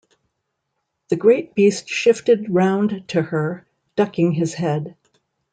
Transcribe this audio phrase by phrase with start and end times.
[1.09, 4.95] The great beast shifted round to her, ducking his head.